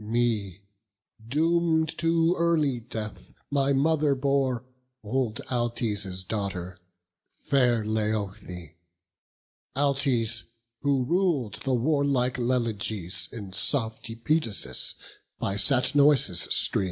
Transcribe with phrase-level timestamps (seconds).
[0.03, 0.63] Me,
[1.27, 4.65] doom'd to early death, my mother bore,
[5.03, 6.79] Old Altes' daughter,
[7.39, 8.73] fair Laothoe;
[9.75, 10.45] Altes,
[10.81, 14.95] who rul'd the warlike Leleges, In lofty Pedasus,
[15.37, 16.79] by Satnois' stream.